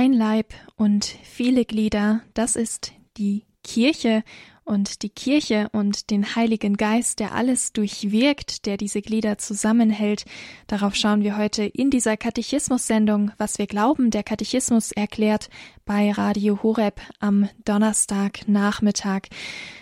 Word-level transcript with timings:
Ein 0.00 0.14
Leib 0.14 0.54
und 0.76 1.04
viele 1.04 1.66
Glieder, 1.66 2.22
das 2.32 2.56
ist 2.56 2.94
die 3.18 3.44
Kirche 3.62 4.24
und 4.70 5.02
die 5.02 5.08
Kirche 5.08 5.68
und 5.72 6.10
den 6.10 6.36
Heiligen 6.36 6.76
Geist, 6.76 7.18
der 7.18 7.34
alles 7.34 7.72
durchwirkt, 7.72 8.66
der 8.66 8.76
diese 8.76 9.02
Glieder 9.02 9.36
zusammenhält. 9.36 10.24
Darauf 10.68 10.94
schauen 10.94 11.24
wir 11.24 11.36
heute 11.36 11.64
in 11.64 11.90
dieser 11.90 12.16
Katechismus-Sendung, 12.16 13.32
was 13.36 13.58
wir 13.58 13.66
glauben, 13.66 14.10
der 14.10 14.22
Katechismus 14.22 14.92
erklärt 14.92 15.50
bei 15.84 16.12
Radio 16.12 16.62
Horeb 16.62 17.00
am 17.18 17.48
Donnerstagnachmittag. 17.64 19.22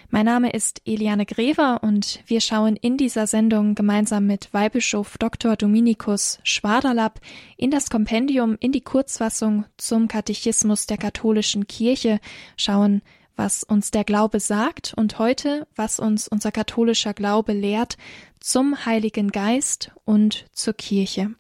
Mein 0.09 0.24
Name 0.24 0.52
ist 0.52 0.80
Eliane 0.86 1.27
Grever 1.27 1.82
und 1.82 2.20
wir 2.27 2.41
schauen 2.41 2.74
in 2.77 2.96
dieser 2.96 3.27
Sendung 3.27 3.74
gemeinsam 3.74 4.24
mit 4.24 4.55
Weihbischof 4.55 5.18
Dr. 5.18 5.55
Dominikus 5.56 6.38
Schwaderlapp 6.45 7.20
in 7.59 7.70
das 7.70 7.91
Kompendium, 7.91 8.56
in 8.59 8.73
die 8.73 8.80
Kurzfassung 8.80 9.66
zum 9.77 10.09
Katechismus 10.09 10.86
der 10.86 10.96
katholischen 10.96 11.66
Kirche, 11.66 12.20
schauen, 12.56 13.02
was 13.38 13.62
uns 13.62 13.92
der 13.92 14.02
Glaube 14.02 14.41
sagt 14.41 14.92
und 14.97 15.19
heute, 15.20 15.66
was 15.77 16.01
uns 16.01 16.27
unser 16.27 16.51
katholischer 16.51 17.15
Glaube 17.15 17.52
lehrt 17.52 17.96
zum 18.41 18.84
Heiligen 18.84 19.30
Geist 19.30 19.92
und 20.05 20.46
zur 20.52 20.74
Kirche. 20.74 21.30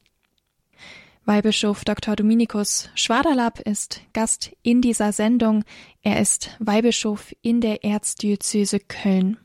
Weihbischof 1.24 1.84
Dr. 1.84 2.16
Dominikus 2.16 2.88
Schwaderlapp 2.94 3.60
ist 3.60 4.00
Gast 4.14 4.52
in 4.62 4.80
dieser 4.80 5.12
Sendung. 5.12 5.64
Er 6.00 6.20
ist 6.20 6.56
Weihbischof 6.60 7.34
in 7.42 7.60
der 7.60 7.84
Erzdiözese 7.84 8.78
Köln. 8.78 9.36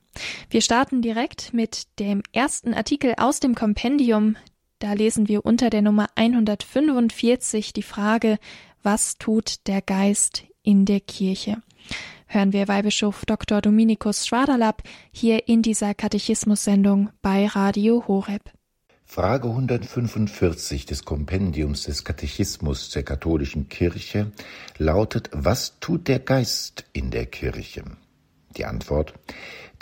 Wir 0.49 0.61
starten 0.61 1.01
direkt 1.01 1.53
mit 1.53 1.87
dem 1.99 2.21
ersten 2.31 2.73
Artikel 2.75 3.15
aus 3.17 3.39
dem 3.39 3.55
Kompendium. 3.55 4.37
Da 4.77 4.93
lesen 4.93 5.27
wir 5.27 5.43
unter 5.43 5.71
der 5.71 5.81
Nummer 5.81 6.07
145 6.15 7.73
die 7.73 7.83
Frage, 7.83 8.37
was 8.83 9.17
tut 9.17 9.67
der 9.67 9.81
Geist 9.81 10.43
in 10.61 10.85
der 10.85 10.99
Kirche? 10.99 11.57
Hören 12.33 12.51
wir 12.51 12.67
Weihbischof 12.67 13.25
Dr. 13.27 13.61
Dominikus 13.61 14.25
Schwaderlapp 14.25 14.81
hier 15.11 15.47
in 15.47 15.61
dieser 15.61 15.93
Katechismus-Sendung 15.93 17.11
bei 17.21 17.45
Radio 17.45 18.05
Horeb. 18.07 18.41
Frage 19.05 19.49
145 19.49 20.87
des 20.87 21.05
Kompendiums 21.05 21.83
des 21.83 22.03
Katechismus 22.03 22.89
der 22.89 23.03
katholischen 23.03 23.69
Kirche 23.69 24.31
lautet, 24.79 25.29
was 25.31 25.79
tut 25.79 26.07
der 26.07 26.17
Geist 26.17 26.85
in 26.91 27.11
der 27.11 27.27
Kirche? 27.27 27.83
Die 28.57 28.65
Antwort, 28.65 29.13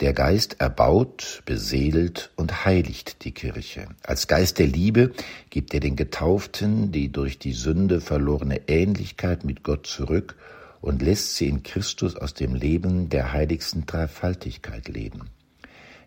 der 0.00 0.12
Geist 0.12 0.60
erbaut, 0.60 1.42
beseelt 1.46 2.32
und 2.36 2.66
heiligt 2.66 3.24
die 3.24 3.32
Kirche. 3.32 3.86
Als 4.02 4.28
Geist 4.28 4.58
der 4.58 4.66
Liebe 4.66 5.12
gibt 5.48 5.72
er 5.72 5.80
den 5.80 5.96
Getauften 5.96 6.92
die 6.92 7.10
durch 7.10 7.38
die 7.38 7.54
Sünde 7.54 8.02
verlorene 8.02 8.68
Ähnlichkeit 8.68 9.42
mit 9.42 9.62
Gott 9.62 9.86
zurück 9.86 10.36
und 10.82 11.00
lässt 11.00 11.36
sie 11.36 11.46
in 11.46 11.62
Christus 11.62 12.16
aus 12.16 12.34
dem 12.34 12.54
Leben 12.54 13.08
der 13.08 13.32
heiligsten 13.32 13.86
Dreifaltigkeit 13.86 14.88
leben. 14.88 15.30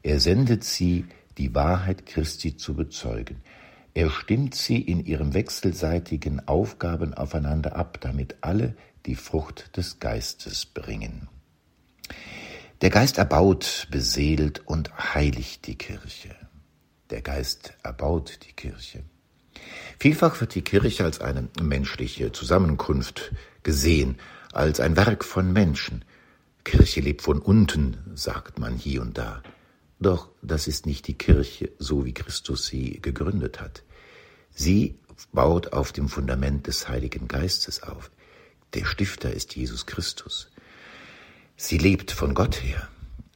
Er 0.04 0.20
sendet 0.20 0.64
sie 0.64 1.06
die 1.40 1.56
Wahrheit 1.56 2.06
Christi 2.06 2.58
zu 2.58 2.76
bezeugen. 2.76 3.42
Er 3.94 4.12
stimmt 4.12 4.54
sie 4.54 4.80
in 4.80 5.04
ihren 5.06 5.34
wechselseitigen 5.34 6.48
Aufgaben 6.48 7.14
aufeinander 7.14 7.76
ab, 7.76 8.00
damit 8.02 8.36
alle 8.42 8.76
die 9.06 9.16
Frucht 9.16 9.76
des 9.78 10.00
Geistes 10.00 10.66
bringen. 10.66 11.30
Der 12.82 12.90
Geist 12.90 13.18
erbaut, 13.18 13.88
beseelt 13.90 14.62
und 14.68 15.16
heiligt 15.16 15.66
die 15.68 15.78
Kirche. 15.78 16.36
Der 17.10 17.22
Geist 17.22 17.74
erbaut 17.82 18.40
die 18.46 18.52
Kirche. 18.52 19.04
Vielfach 20.00 20.42
wird 20.42 20.54
die 20.54 20.64
Kirche 20.64 21.06
als 21.06 21.22
eine 21.22 21.48
menschliche 21.62 22.34
Zusammenkunft 22.34 23.32
gesehen, 23.64 24.18
als 24.56 24.80
ein 24.80 24.96
Werk 24.96 25.26
von 25.26 25.52
Menschen. 25.52 26.06
Kirche 26.64 27.02
lebt 27.02 27.22
von 27.22 27.40
unten, 27.40 27.98
sagt 28.16 28.58
man 28.58 28.76
hier 28.76 29.02
und 29.02 29.18
da. 29.18 29.44
Doch 30.00 30.30
das 30.42 30.68
ist 30.68 30.86
nicht 30.86 31.08
die 31.08 31.18
Kirche, 31.18 31.72
so 31.78 32.06
wie 32.06 32.14
Christus 32.14 32.66
sie 32.66 33.02
gegründet 33.02 33.60
hat. 33.60 33.84
Sie 34.52 34.98
baut 35.32 35.74
auf 35.74 35.92
dem 35.92 36.10
Fundament 36.10 36.68
des 36.68 36.88
Heiligen 36.88 37.28
Geistes 37.28 37.84
auf. 37.84 38.10
Der 38.74 38.86
Stifter 38.86 39.32
ist 39.32 39.56
Jesus 39.56 39.86
Christus. 39.86 40.50
Sie 41.58 41.78
lebt 41.78 42.12
von 42.12 42.34
Gott 42.34 42.62
her. 42.64 42.88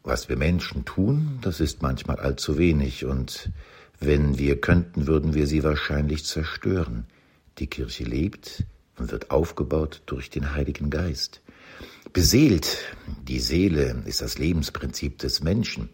Was 0.04 0.30
wir 0.30 0.38
Menschen 0.38 0.86
tun, 0.86 1.40
das 1.42 1.60
ist 1.60 1.82
manchmal 1.82 2.20
allzu 2.20 2.58
wenig, 2.58 3.06
und 3.06 3.52
wenn 4.00 4.38
wir 4.38 4.60
könnten, 4.60 5.08
würden 5.08 5.34
wir 5.34 5.46
sie 5.48 5.64
wahrscheinlich 5.64 6.26
zerstören. 6.26 7.06
Die 7.58 7.68
Kirche 7.68 8.06
lebt 8.06 8.64
und 9.00 9.12
wird 9.12 9.32
aufgebaut 9.32 10.02
durch 10.06 10.30
den 10.30 10.54
Heiligen 10.54 10.90
Geist. 10.90 11.42
Beseelt, 12.14 12.78
die 13.28 13.40
Seele 13.40 14.04
ist 14.06 14.22
das 14.22 14.38
Lebensprinzip 14.38 15.20
des 15.20 15.42
Menschen. 15.42 15.90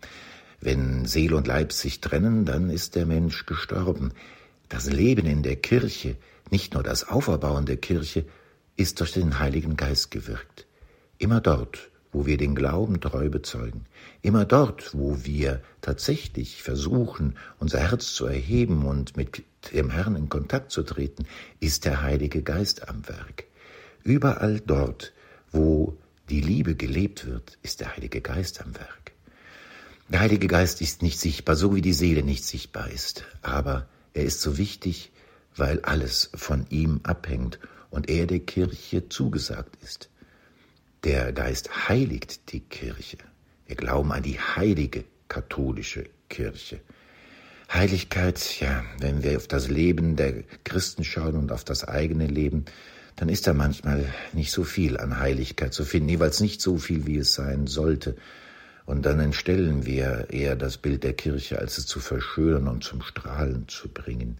Wenn 0.61 1.05
Seele 1.05 1.35
und 1.35 1.47
Leib 1.47 1.73
sich 1.73 1.99
trennen, 1.99 2.45
dann 2.45 2.69
ist 2.69 2.95
der 2.95 3.05
Mensch 3.05 3.45
gestorben. 3.45 4.13
Das 4.69 4.89
Leben 4.89 5.25
in 5.25 5.43
der 5.43 5.57
Kirche, 5.57 6.15
nicht 6.51 6.73
nur 6.73 6.83
das 6.83 7.07
Auferbauen 7.07 7.65
der 7.65 7.77
Kirche, 7.77 8.25
ist 8.77 8.99
durch 8.99 9.11
den 9.11 9.39
Heiligen 9.39 9.75
Geist 9.75 10.11
gewirkt. 10.11 10.65
Immer 11.17 11.41
dort, 11.41 11.89
wo 12.11 12.25
wir 12.25 12.37
den 12.37 12.55
Glauben 12.55 13.01
treu 13.01 13.29
bezeugen, 13.29 13.85
immer 14.21 14.45
dort, 14.45 14.91
wo 14.93 15.25
wir 15.25 15.61
tatsächlich 15.81 16.63
versuchen, 16.63 17.35
unser 17.59 17.79
Herz 17.79 18.13
zu 18.13 18.25
erheben 18.25 18.85
und 18.85 19.17
mit 19.17 19.43
dem 19.73 19.89
Herrn 19.89 20.15
in 20.15 20.29
Kontakt 20.29 20.71
zu 20.71 20.83
treten, 20.83 21.25
ist 21.59 21.85
der 21.85 22.01
Heilige 22.01 22.41
Geist 22.41 22.87
am 22.87 23.07
Werk. 23.07 23.45
Überall 24.03 24.59
dort, 24.59 25.13
wo 25.51 25.97
die 26.29 26.41
Liebe 26.41 26.75
gelebt 26.75 27.25
wird, 27.25 27.57
ist 27.63 27.81
der 27.81 27.95
Heilige 27.95 28.21
Geist 28.21 28.61
am 28.61 28.75
Werk. 28.75 29.11
Der 30.09 30.19
Heilige 30.19 30.47
Geist 30.47 30.81
ist 30.81 31.01
nicht 31.01 31.19
sichtbar, 31.19 31.55
so 31.55 31.75
wie 31.75 31.81
die 31.81 31.93
Seele 31.93 32.21
nicht 32.21 32.45
sichtbar 32.45 32.91
ist, 32.91 33.25
aber 33.41 33.87
er 34.13 34.23
ist 34.23 34.41
so 34.41 34.57
wichtig, 34.57 35.11
weil 35.55 35.81
alles 35.81 36.29
von 36.35 36.67
ihm 36.69 36.99
abhängt 37.03 37.59
und 37.89 38.09
er 38.09 38.27
der 38.27 38.39
Kirche 38.39 39.09
zugesagt 39.09 39.81
ist. 39.81 40.09
Der 41.03 41.31
Geist 41.33 41.89
heiligt 41.89 42.51
die 42.51 42.59
Kirche. 42.59 43.17
Wir 43.67 43.75
glauben 43.75 44.11
an 44.11 44.23
die 44.23 44.39
heilige 44.39 45.05
katholische 45.27 46.05
Kirche. 46.29 46.81
Heiligkeit, 47.71 48.59
ja, 48.59 48.83
wenn 48.99 49.23
wir 49.23 49.37
auf 49.37 49.47
das 49.47 49.69
Leben 49.69 50.15
der 50.15 50.43
Christen 50.63 51.03
schauen 51.03 51.35
und 51.35 51.51
auf 51.51 51.63
das 51.63 51.83
eigene 51.87 52.27
Leben, 52.27 52.65
dann 53.15 53.29
ist 53.29 53.47
da 53.47 53.53
manchmal 53.53 54.05
nicht 54.33 54.51
so 54.51 54.63
viel 54.63 54.97
an 54.97 55.19
Heiligkeit 55.19 55.73
zu 55.73 55.85
finden, 55.85 56.09
jeweils 56.09 56.41
nicht 56.41 56.61
so 56.61 56.77
viel, 56.77 57.07
wie 57.07 57.17
es 57.17 57.33
sein 57.33 57.67
sollte. 57.67 58.15
Und 58.85 59.05
dann 59.05 59.19
entstellen 59.19 59.85
wir 59.85 60.27
eher 60.29 60.55
das 60.55 60.77
Bild 60.77 61.03
der 61.03 61.13
Kirche, 61.13 61.59
als 61.59 61.77
es 61.77 61.87
zu 61.87 61.99
verschönern 61.99 62.67
und 62.67 62.83
zum 62.83 63.01
Strahlen 63.01 63.67
zu 63.67 63.89
bringen. 63.89 64.37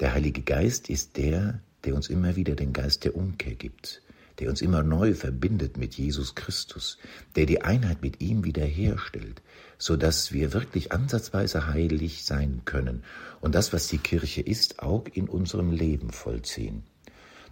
Der 0.00 0.14
Heilige 0.14 0.42
Geist 0.42 0.90
ist 0.90 1.16
der, 1.16 1.60
der 1.84 1.94
uns 1.94 2.08
immer 2.08 2.36
wieder 2.36 2.54
den 2.54 2.72
Geist 2.72 3.04
der 3.04 3.16
Umkehr 3.16 3.54
gibt, 3.54 4.02
der 4.38 4.48
uns 4.48 4.62
immer 4.62 4.82
neu 4.82 5.14
verbindet 5.14 5.76
mit 5.76 5.94
Jesus 5.94 6.34
Christus, 6.34 6.98
der 7.36 7.46
die 7.46 7.62
Einheit 7.62 8.02
mit 8.02 8.20
ihm 8.20 8.44
wiederherstellt, 8.44 9.42
so 9.78 9.96
dass 9.96 10.32
wir 10.32 10.52
wirklich 10.52 10.92
ansatzweise 10.92 11.66
heilig 11.68 12.24
sein 12.24 12.62
können 12.64 13.04
und 13.40 13.54
das, 13.54 13.72
was 13.72 13.88
die 13.88 13.98
Kirche 13.98 14.42
ist, 14.42 14.80
auch 14.80 15.04
in 15.12 15.28
unserem 15.28 15.72
Leben 15.72 16.10
vollziehen. 16.10 16.82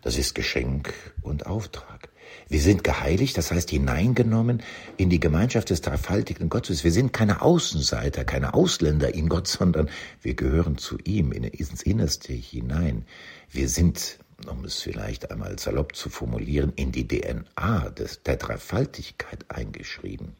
Das 0.02 0.18
ist 0.18 0.34
Geschenk 0.34 0.94
und 1.22 1.46
Auftrag. 1.46 2.10
Wir 2.48 2.60
sind 2.60 2.84
geheiligt, 2.84 3.36
das 3.36 3.50
heißt 3.50 3.70
hineingenommen 3.70 4.62
in 4.96 5.10
die 5.10 5.20
Gemeinschaft 5.20 5.70
des 5.70 5.80
dreifaltigen 5.80 6.48
Gottes. 6.48 6.84
Wir 6.84 6.92
sind 6.92 7.12
keine 7.12 7.42
Außenseiter, 7.42 8.24
keine 8.24 8.54
Ausländer 8.54 9.14
in 9.14 9.28
Gott, 9.28 9.48
sondern 9.48 9.88
wir 10.22 10.34
gehören 10.34 10.78
zu 10.78 10.98
ihm 11.04 11.32
ins 11.32 11.82
Innerste 11.82 12.32
hinein. 12.32 13.04
Wir 13.50 13.68
sind, 13.68 14.18
um 14.48 14.64
es 14.64 14.82
vielleicht 14.82 15.30
einmal 15.30 15.58
salopp 15.58 15.96
zu 15.96 16.10
formulieren, 16.10 16.72
in 16.76 16.92
die 16.92 17.08
DNA 17.08 17.90
des, 17.90 18.22
der 18.22 18.36
Dreifaltigkeit 18.36 19.44
eingeschrieben. 19.48 20.36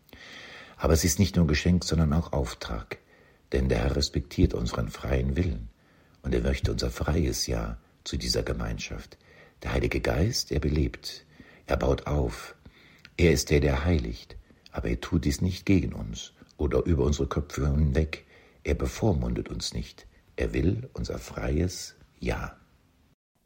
Aber 0.76 0.92
es 0.92 1.04
ist 1.04 1.18
nicht 1.18 1.36
nur 1.36 1.46
Geschenk, 1.46 1.84
sondern 1.84 2.12
auch 2.12 2.32
Auftrag. 2.32 2.98
Denn 3.52 3.68
der 3.68 3.78
Herr 3.78 3.96
respektiert 3.96 4.54
unseren 4.54 4.90
freien 4.90 5.36
Willen 5.36 5.68
und 6.22 6.34
er 6.34 6.42
möchte 6.42 6.72
unser 6.72 6.90
freies 6.90 7.46
Ja 7.46 7.78
zu 8.04 8.16
dieser 8.16 8.42
Gemeinschaft. 8.42 9.16
Der 9.62 9.72
Heilige 9.72 10.00
Geist, 10.00 10.52
er 10.52 10.60
belebt, 10.60 11.24
er 11.66 11.76
baut 11.76 12.06
auf. 12.06 12.54
Er 13.16 13.32
ist 13.32 13.50
der, 13.50 13.60
der 13.60 13.84
heiligt, 13.84 14.36
aber 14.72 14.88
er 14.88 15.00
tut 15.00 15.24
dies 15.24 15.40
nicht 15.40 15.64
gegen 15.64 15.92
uns 15.92 16.32
oder 16.56 16.84
über 16.84 17.04
unsere 17.04 17.28
Köpfe 17.28 17.66
hinweg. 17.66 18.26
Er 18.64 18.74
bevormundet 18.74 19.48
uns 19.48 19.72
nicht. 19.72 20.06
Er 20.36 20.52
will 20.52 20.90
unser 20.92 21.18
freies 21.18 21.94
Ja. 22.18 22.56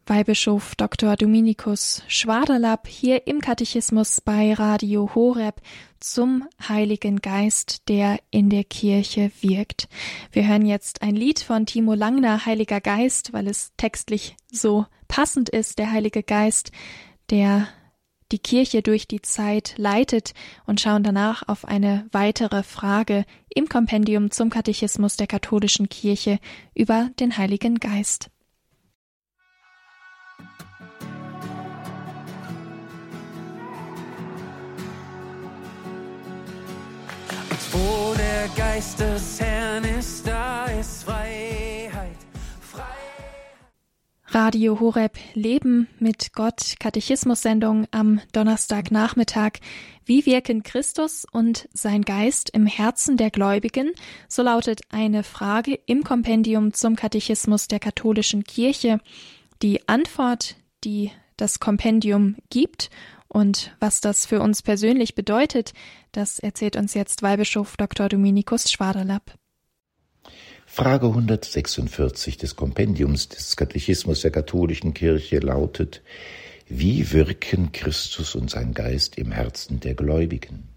Weihbischof 0.06 0.74
Dr. 0.76 1.16
Dominikus 1.16 2.02
Schwaderlapp 2.08 2.86
hier 2.88 3.26
im 3.26 3.40
Katechismus 3.40 4.20
bei 4.20 4.54
Radio 4.54 5.14
Horeb 5.14 5.60
zum 6.00 6.48
Heiligen 6.68 7.20
Geist, 7.20 7.88
der 7.88 8.18
in 8.30 8.50
der 8.50 8.64
Kirche 8.64 9.30
wirkt. 9.40 9.88
Wir 10.32 10.48
hören 10.48 10.66
jetzt 10.66 11.02
ein 11.02 11.14
Lied 11.14 11.40
von 11.40 11.66
Timo 11.66 11.94
Langner, 11.94 12.44
Heiliger 12.46 12.80
Geist, 12.80 13.32
weil 13.32 13.46
es 13.46 13.72
textlich 13.76 14.36
so 14.50 14.86
passend 15.08 15.48
ist, 15.48 15.78
der 15.78 15.92
Heilige 15.92 16.22
Geist 16.22 16.72
der 17.30 17.68
die 18.32 18.38
Kirche 18.38 18.82
durch 18.82 19.08
die 19.08 19.22
Zeit 19.22 19.74
leitet 19.76 20.34
und 20.64 20.80
schauen 20.80 21.02
danach 21.02 21.48
auf 21.48 21.64
eine 21.64 22.06
weitere 22.12 22.62
Frage 22.62 23.24
im 23.48 23.68
Kompendium 23.68 24.30
zum 24.30 24.50
Katechismus 24.50 25.16
der 25.16 25.26
katholischen 25.26 25.88
Kirche 25.88 26.38
über 26.74 27.10
den 27.18 27.36
Heiligen 27.36 27.80
Geist. 27.80 28.30
Wo 37.82 38.14
der 38.14 38.48
Geist 38.56 39.00
des 39.00 39.40
Herrn 39.40 39.84
ist, 39.84 40.26
da 40.26 40.66
ist 40.66 41.04
Freiheit. 41.04 42.16
Radio 44.26 44.78
Horeb 44.78 45.16
Leben 45.32 45.88
mit 45.98 46.34
Gott 46.34 46.74
Katechismus-Sendung 46.78 47.86
am 47.90 48.20
Donnerstagnachmittag. 48.32 49.60
Wie 50.04 50.26
wirken 50.26 50.62
Christus 50.62 51.26
und 51.32 51.68
sein 51.72 52.02
Geist 52.02 52.50
im 52.50 52.66
Herzen 52.66 53.16
der 53.16 53.30
Gläubigen? 53.30 53.92
So 54.28 54.42
lautet 54.42 54.82
eine 54.90 55.22
Frage 55.22 55.80
im 55.86 56.04
Kompendium 56.04 56.74
zum 56.74 56.96
Katechismus 56.96 57.66
der 57.66 57.80
katholischen 57.80 58.44
Kirche. 58.44 59.00
Die 59.62 59.88
Antwort, 59.88 60.56
die 60.84 61.10
das 61.38 61.60
Kompendium 61.60 62.36
gibt 62.50 62.90
und 63.32 63.76
was 63.78 64.00
das 64.00 64.26
für 64.26 64.40
uns 64.40 64.60
persönlich 64.60 65.14
bedeutet, 65.14 65.72
das 66.12 66.40
erzählt 66.40 66.74
uns 66.74 66.94
jetzt 66.94 67.22
Weihbischof 67.22 67.76
Dr. 67.76 68.08
Dominikus 68.08 68.70
Schwaderlapp. 68.70 69.38
Frage 70.66 71.06
146 71.06 72.38
des 72.38 72.56
Kompendiums 72.56 73.28
des 73.28 73.56
Katechismus 73.56 74.22
der 74.22 74.32
katholischen 74.32 74.94
Kirche 74.94 75.38
lautet, 75.38 76.02
wie 76.68 77.12
wirken 77.12 77.72
Christus 77.72 78.34
und 78.34 78.50
sein 78.50 78.74
Geist 78.74 79.16
im 79.16 79.32
Herzen 79.32 79.80
der 79.80 79.94
Gläubigen? 79.94 80.69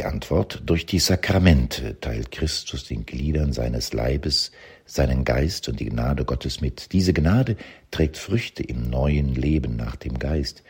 Die 0.00 0.06
Antwort, 0.06 0.62
durch 0.64 0.86
die 0.86 0.98
Sakramente 0.98 2.00
teilt 2.00 2.30
Christus 2.30 2.84
den 2.84 3.04
Gliedern 3.04 3.52
seines 3.52 3.92
Leibes 3.92 4.50
seinen 4.86 5.24
Geist 5.24 5.68
und 5.68 5.78
die 5.78 5.90
Gnade 5.90 6.24
Gottes 6.24 6.62
mit. 6.62 6.92
Diese 6.92 7.12
Gnade 7.12 7.58
trägt 7.90 8.16
Früchte 8.16 8.62
im 8.62 8.88
neuen 8.88 9.34
Leben 9.34 9.76
nach 9.76 9.96
dem 9.96 10.18
Geist. 10.18 10.62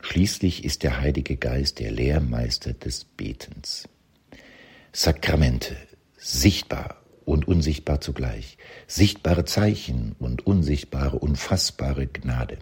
Schließlich 0.00 0.64
ist 0.64 0.82
der 0.82 0.98
Heilige 0.98 1.36
Geist 1.36 1.78
der 1.78 1.90
Lehrmeister 1.90 2.72
des 2.72 3.04
Betens. 3.04 3.86
Sakramente 4.94 5.76
sichtbar 6.16 7.02
und 7.26 7.46
unsichtbar 7.46 8.00
zugleich, 8.00 8.56
sichtbare 8.86 9.44
Zeichen 9.44 10.16
und 10.18 10.46
unsichtbare, 10.46 11.18
unfassbare 11.18 12.06
Gnade. 12.06 12.56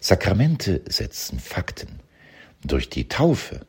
Sakramente 0.00 0.82
setzen 0.86 1.40
Fakten. 1.40 2.00
Durch 2.62 2.90
die 2.90 3.08
Taufe 3.08 3.64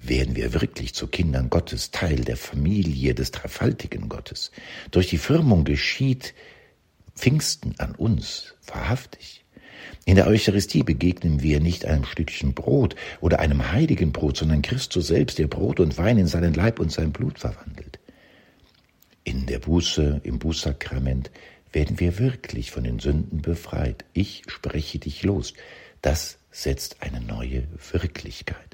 werden 0.00 0.36
wir 0.36 0.52
wirklich 0.52 0.94
zu 0.94 1.06
Kindern 1.06 1.50
Gottes, 1.50 1.90
Teil 1.90 2.24
der 2.24 2.36
Familie 2.36 3.14
des 3.14 3.30
dreifaltigen 3.30 4.08
Gottes. 4.08 4.52
Durch 4.90 5.08
die 5.08 5.18
Firmung 5.18 5.64
geschieht 5.64 6.34
Pfingsten 7.14 7.74
an 7.78 7.94
uns 7.94 8.54
wahrhaftig. 8.66 9.44
In 10.04 10.16
der 10.16 10.26
Eucharistie 10.26 10.82
begegnen 10.82 11.42
wir 11.42 11.60
nicht 11.60 11.84
einem 11.84 12.04
Stückchen 12.04 12.54
Brot 12.54 12.94
oder 13.20 13.40
einem 13.40 13.72
heiligen 13.72 14.12
Brot, 14.12 14.38
sondern 14.38 14.62
Christus 14.62 15.08
selbst, 15.08 15.38
der 15.38 15.48
Brot 15.48 15.80
und 15.80 15.98
Wein 15.98 16.18
in 16.18 16.26
seinen 16.26 16.54
Leib 16.54 16.80
und 16.80 16.92
sein 16.92 17.12
Blut 17.12 17.38
verwandelt. 17.38 17.98
In 19.24 19.46
der 19.46 19.58
Buße, 19.58 20.20
im 20.24 20.38
Bußsakrament 20.38 21.30
werden 21.72 22.00
wir 22.00 22.18
wirklich 22.18 22.70
von 22.70 22.84
den 22.84 22.98
Sünden 22.98 23.42
befreit. 23.42 24.04
Ich 24.14 24.42
spreche 24.46 24.98
dich 24.98 25.22
los. 25.22 25.52
Das 26.00 26.38
setzt 26.50 27.02
eine 27.02 27.20
neue 27.20 27.64
Wirklichkeit. 27.92 28.67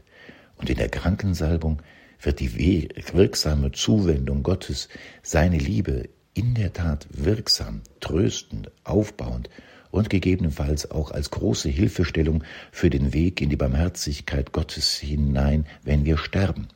Und 0.57 0.71
in 0.71 0.77
der 0.77 0.89
Krankensalbung 0.89 1.83
wird 2.21 2.41
die 2.41 2.89
wirksame 3.13 3.73
Zuwendung 3.73 4.43
Gottes, 4.43 4.89
seine 5.23 5.59
Liebe 5.59 6.09
in 6.35 6.55
der 6.55 6.73
Tat 6.73 7.07
wirksam, 7.11 7.83
tröstend, 8.01 8.71
aufbauend 8.83 9.51
und 9.91 10.11
gegebenenfalls 10.11 10.91
auch 10.91 11.13
als 11.13 11.31
große 11.31 11.69
Hilfestellung 11.69 12.43
für 12.73 12.91
den 12.91 13.13
Weg 13.13 13.41
in 13.41 13.51
die 13.51 13.57
Barmherzigkeit 13.57 14.53
Gottes 14.53 14.97
hinein, 14.97 15.67
wenn 15.85 16.05
wir 16.05 16.19
sterben. 16.19 16.69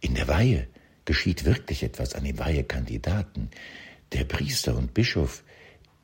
In 0.00 0.14
der 0.14 0.28
Weihe 0.28 0.66
geschieht 1.06 1.44
wirklich 1.44 1.82
etwas 1.82 2.14
an 2.14 2.24
den 2.24 2.38
Weihekandidaten. 2.38 3.48
Der 4.12 4.24
Priester 4.24 4.76
und 4.76 4.92
Bischof, 4.92 5.42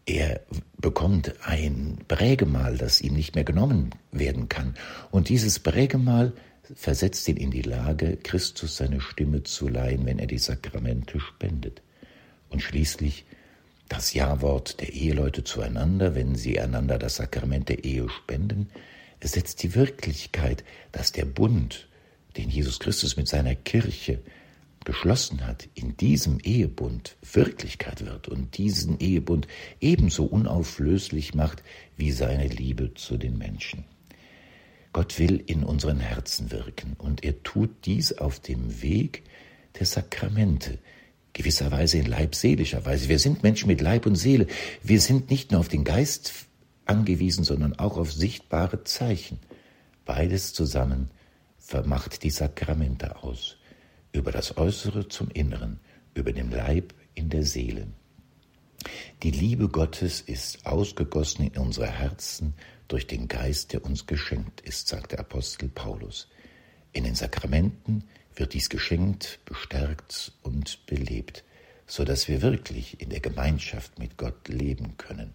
er 0.07 0.41
bekommt 0.79 1.35
ein 1.45 1.99
Prägemal, 2.09 2.79
das 2.79 3.03
ihm 3.03 3.13
nicht 3.13 3.35
mehr 3.35 3.45
genommen 3.45 3.91
werden 4.11 4.49
kann. 4.49 4.75
Und 5.11 5.29
dieses 5.29 5.59
Prägemal 5.59 6.33
versetzt 6.75 7.29
ihn 7.29 7.37
in 7.37 7.51
die 7.51 7.63
Lage, 7.63 8.17
Christus 8.17 8.77
seine 8.77 9.01
Stimme 9.01 9.43
zu 9.43 9.69
leihen, 9.69 10.07
wenn 10.07 10.19
er 10.19 10.27
die 10.27 10.39
Sakramente 10.39 11.21
spendet. 11.21 11.83
Und 12.51 12.63
schließlich 12.63 13.25
das 13.89 14.13
Ja-Wort 14.13 14.81
der 14.81 14.93
Eheleute 14.93 15.45
zueinander, 15.45 16.15
wenn 16.15 16.35
sie 16.35 16.61
einander 16.61 16.99
das 16.99 17.17
Sakrament 17.17 17.69
der 17.69 17.85
Ehe 17.85 18.09
spenden, 18.09 18.69
setzt 19.23 19.63
die 19.63 19.75
Wirklichkeit, 19.75 20.65
dass 20.93 21.13
der 21.13 21.25
Bund, 21.25 21.89
den 22.37 22.51
Jesus 22.51 22.79
Christus 22.79 23.17
mit 23.17 23.29
seiner 23.29 23.55
Kirche 23.55 24.21
geschlossen 24.85 25.47
hat, 25.47 25.69
in 25.75 25.97
diesem 25.97 26.39
Ehebund 26.41 27.17
Wirklichkeit 27.33 28.07
wird 28.07 28.29
und 28.29 28.57
diesen 28.59 29.01
Ehebund 29.01 29.49
ebenso 29.81 30.25
unauflöslich 30.25 31.35
macht 31.35 31.63
wie 31.97 32.13
seine 32.13 32.47
Liebe 32.47 32.95
zu 32.95 33.17
den 33.17 33.37
Menschen. 33.39 33.85
Gott 34.93 35.19
will 35.19 35.43
in 35.47 35.65
unseren 35.65 36.01
Herzen 36.01 36.51
wirken 36.51 36.95
und 36.99 37.25
er 37.25 37.43
tut 37.43 37.85
dies 37.85 38.13
auf 38.13 38.41
dem 38.41 38.83
Weg 38.83 39.25
der 39.79 39.87
Sakramente, 39.87 40.79
gewisserweise 41.33 41.99
in 41.99 42.07
leibseelischer 42.07 42.85
Weise. 42.85 43.09
Wir 43.09 43.19
sind 43.19 43.43
Menschen 43.43 43.69
mit 43.69 43.81
Leib 43.81 44.07
und 44.07 44.17
Seele. 44.17 44.47
Wir 44.83 45.01
sind 45.01 45.31
nicht 45.31 45.53
nur 45.53 45.61
auf 45.61 45.69
den 45.69 45.85
Geist 45.85 46.33
angewiesen, 46.87 47.45
sondern 47.45 47.79
auch 47.79 47.97
auf 47.97 48.13
sichtbare 48.13 48.85
Zeichen. 48.85 49.39
Beides 50.05 50.53
zusammen 50.55 51.11
vermacht 51.59 52.23
die 52.23 52.31
Sakramente 52.31 53.23
aus 53.23 53.59
über 54.13 54.33
das 54.33 54.57
Äußere 54.57 55.09
zum 55.09 55.29
Inneren, 55.31 55.81
über 56.15 56.33
den 56.33 56.51
Leib 56.51 56.95
in 57.15 57.29
der 57.29 57.45
Seele. 57.45 57.89
Die 59.23 59.31
Liebe 59.31 59.69
Gottes 59.69 60.21
ist 60.21 60.65
ausgegossen 60.67 61.47
in 61.47 61.61
unsere 61.61 61.89
Herzen 61.89 62.55
durch 62.89 63.07
den 63.07 63.29
Geist, 63.29 63.73
der 63.73 63.85
uns 63.85 64.07
geschenkt 64.07 64.61
ist, 64.63 64.89
sagt 64.89 65.13
der 65.13 65.21
Apostel 65.21 65.69
Paulus. 65.69 66.29
In 66.93 67.05
den 67.05 67.15
Sakramenten 67.15 68.05
wird 68.35 68.55
dies 68.55 68.71
geschenkt, 68.71 69.41
bestärkt 69.45 70.33
und 70.43 70.87
belebt, 70.87 71.45
so 71.87 72.05
dass 72.05 72.29
wir 72.29 72.43
wirklich 72.43 73.01
in 73.01 73.11
der 73.11 73.21
Gemeinschaft 73.21 73.99
mit 73.99 74.17
Gott 74.17 74.49
leben 74.49 74.97
können. 74.97 75.35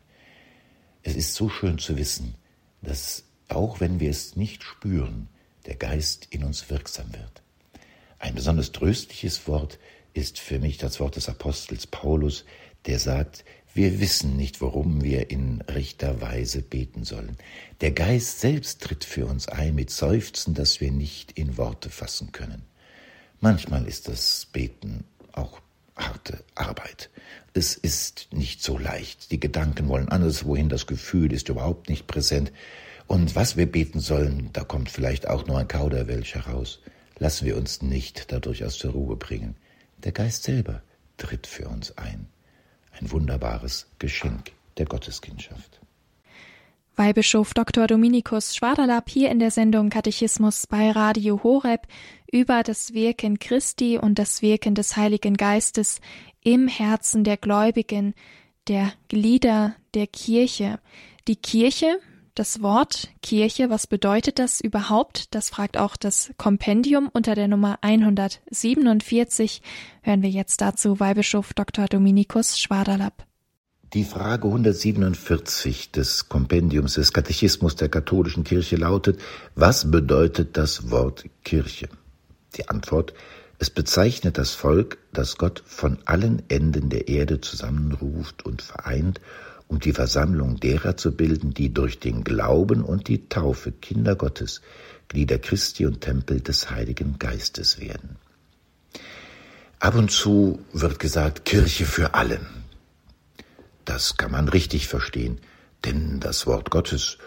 Es 1.04 1.16
ist 1.16 1.36
so 1.36 1.50
schön 1.50 1.78
zu 1.78 1.98
wissen, 1.98 2.36
dass 2.82 3.24
auch 3.50 3.80
wenn 3.80 4.00
wir 4.00 4.10
es 4.10 4.36
nicht 4.36 4.64
spüren, 4.64 5.30
der 5.66 5.76
Geist 5.76 6.28
in 6.32 6.44
uns 6.44 6.70
wirksam 6.70 7.14
wird. 7.14 7.44
Ein 8.20 8.36
besonders 8.36 8.72
tröstliches 8.72 9.48
Wort 9.48 9.80
ist 10.14 10.40
für 10.40 10.60
mich 10.60 10.78
das 10.78 11.00
Wort 11.00 11.16
des 11.16 11.30
Apostels 11.30 11.88
Paulus, 11.88 12.46
der 12.86 13.00
sagt, 13.00 13.44
wir 13.74 14.00
wissen 14.00 14.38
nicht, 14.38 14.62
worum 14.62 15.04
wir 15.04 15.32
in 15.32 15.62
rechter 15.62 16.22
Weise 16.22 16.62
beten 16.62 17.04
sollen. 17.04 17.38
Der 17.82 17.92
Geist 17.92 18.40
selbst 18.40 18.82
tritt 18.82 19.04
für 19.04 19.26
uns 19.26 19.48
ein 19.48 19.76
mit 19.76 19.90
Seufzen, 19.90 20.54
das 20.54 20.80
wir 20.80 20.92
nicht 20.92 21.32
in 21.34 21.58
Worte 21.58 21.90
fassen 21.90 22.32
können. 22.32 22.64
Manchmal 23.42 23.88
ist 23.88 24.08
das 24.08 24.48
Beten 24.52 25.04
auch 25.32 25.60
harte 25.96 26.44
Arbeit. 26.56 27.10
Es 27.54 27.76
ist 27.76 28.28
nicht 28.32 28.64
so 28.64 28.78
leicht. 28.78 29.32
Die 29.32 29.40
Gedanken 29.40 29.88
wollen 29.88 30.10
anders 30.10 30.46
wohin, 30.46 30.70
das 30.70 30.88
Gefühl 30.88 31.34
ist 31.34 31.50
überhaupt 31.50 31.90
nicht 31.90 32.08
präsent. 32.08 32.52
Und 33.08 33.36
was 33.36 33.58
wir 33.58 33.66
beten 33.66 34.00
sollen, 34.00 34.50
da 34.54 34.64
kommt 34.64 34.90
vielleicht 34.90 35.28
auch 35.28 35.46
nur 35.46 35.58
ein 35.58 35.68
Kauderwelsch 35.68 36.36
heraus 36.36 36.80
lassen 37.20 37.46
wir 37.46 37.58
uns 37.58 37.82
nicht 37.82 38.32
dadurch 38.32 38.66
aus 38.66 38.80
der 38.80 38.92
Ruhe 38.92 39.16
bringen. 39.16 39.56
Der 40.04 40.12
Geist 40.12 40.44
selber 40.44 40.82
tritt 41.18 41.48
für 41.48 41.68
uns 41.68 41.98
ein. 41.98 42.28
Ein 43.00 43.12
wunderbares 43.12 43.88
Geschenk 44.00 44.52
der 44.78 44.86
Gotteskindschaft. 44.86 45.80
Weihbischof 46.96 47.56
Dr. 47.56 47.88
Dominikus 47.88 48.56
Schwaderlapp 48.56 49.10
hier 49.10 49.32
in 49.32 49.40
der 49.40 49.50
Sendung 49.50 49.90
Katechismus 49.90 50.68
bei 50.68 50.92
Radio 50.92 51.42
Horeb 51.42 51.88
über 52.32 52.62
das 52.62 52.94
Wirken 52.94 53.40
Christi 53.40 53.98
und 53.98 54.20
das 54.20 54.44
Wirken 54.44 54.76
des 54.76 54.96
Heiligen 54.96 55.36
Geistes 55.36 56.02
im 56.44 56.68
Herzen 56.68 57.24
der 57.24 57.38
Gläubigen, 57.38 58.14
der 58.68 58.94
Glieder 59.08 59.76
der 59.96 60.06
Kirche. 60.06 60.80
Die 61.28 61.36
Kirche, 61.36 62.00
das 62.36 62.62
Wort 62.62 63.10
Kirche, 63.22 63.70
was 63.70 63.88
bedeutet 63.88 64.40
das 64.40 64.60
überhaupt? 64.60 65.36
Das 65.36 65.50
fragt 65.50 65.78
auch 65.78 65.96
das 65.96 66.32
Kompendium 66.38 67.10
unter 67.14 67.36
der 67.36 67.48
Nummer 67.48 67.78
147. 67.82 69.62
Hören 70.02 70.22
wir 70.22 70.30
jetzt 70.30 70.62
dazu 70.62 71.00
Weihbischof 71.00 71.54
Dr. 71.54 71.86
Dominikus 71.86 72.60
Schwaderlapp. 72.60 73.26
Die 73.94 74.04
Frage 74.04 74.48
147 74.48 75.92
des 75.92 76.28
Kompendiums 76.28 76.96
des 76.96 77.14
Katechismus 77.14 77.76
der 77.76 77.90
katholischen 77.90 78.44
Kirche 78.44 78.76
lautet, 78.76 79.22
was 79.54 79.92
bedeutet 79.92 80.58
das 80.58 80.90
Wort 80.90 81.26
Kirche? 81.44 81.90
Die 82.58 82.70
Antwort, 82.70 83.14
es 83.60 83.70
bezeichnet 83.70 84.40
das 84.40 84.56
Volk, 84.56 84.98
das 85.14 85.38
Gott 85.38 85.62
von 85.68 86.00
allen 86.06 86.42
Enden 86.50 86.90
der 86.90 87.08
Erde 87.08 87.40
zusammenruft 87.40 88.44
und 88.44 88.64
vereint, 88.64 89.22
um 89.68 89.80
die 89.80 89.94
Versammlung 89.94 90.60
derer 90.60 90.98
zu 90.98 91.16
bilden, 91.16 91.54
die 91.54 91.74
durch 91.74 92.00
den 92.00 92.24
Glauben 92.24 92.84
und 92.84 93.08
die 93.08 93.28
Taufe 93.30 93.72
Kinder 93.72 94.16
Gottes, 94.16 94.62
Glieder 95.08 95.40
Christi 95.40 95.86
und 95.86 96.02
Tempel 96.02 96.42
des 96.42 96.70
Heiligen 96.70 97.20
Geistes 97.20 97.80
werden. 97.80 98.18
Ab 99.80 99.96
und 99.96 100.12
zu 100.12 100.60
wird 100.72 101.00
gesagt 101.00 101.46
Kirche 101.46 101.86
für 101.86 102.14
allen. 102.14 102.46
Das 103.86 104.16
kann 104.18 104.32
man 104.32 104.48
richtig 104.48 104.88
verstehen, 104.88 105.40
denn 105.84 106.20
das 106.20 106.48
Wort 106.48 106.70
Gottes 106.70 107.18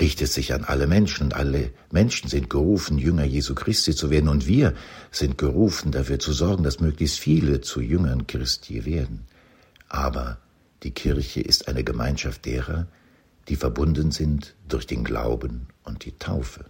richtet 0.00 0.30
sich 0.30 0.52
an 0.54 0.64
alle 0.64 0.86
Menschen 0.86 1.24
und 1.24 1.34
alle 1.34 1.70
Menschen 1.90 2.28
sind 2.28 2.50
gerufen, 2.50 2.98
Jünger 2.98 3.24
Jesu 3.24 3.54
Christi 3.54 3.94
zu 3.94 4.10
werden 4.10 4.28
und 4.28 4.46
wir 4.46 4.74
sind 5.10 5.38
gerufen, 5.38 5.92
dafür 5.92 6.18
zu 6.18 6.32
sorgen, 6.32 6.64
dass 6.64 6.80
möglichst 6.80 7.20
viele 7.20 7.60
zu 7.60 7.80
Jüngern 7.80 8.26
Christi 8.26 8.84
werden. 8.86 9.26
Aber 9.88 10.38
die 10.84 10.92
Kirche 10.92 11.40
ist 11.40 11.68
eine 11.68 11.82
Gemeinschaft 11.84 12.44
derer, 12.46 12.86
die 13.48 13.56
verbunden 13.56 14.10
sind 14.10 14.54
durch 14.68 14.86
den 14.86 15.04
Glauben 15.04 15.66
und 15.82 16.04
die 16.04 16.16
Taufe. 16.18 16.66